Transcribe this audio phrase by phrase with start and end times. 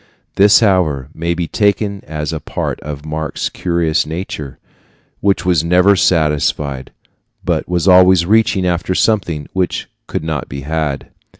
[0.33, 4.57] This, however, may be taken as a part of Marx's curious nature,
[5.19, 6.91] which was never satisfied,
[7.45, 11.11] but was always reaching after something which could not be had.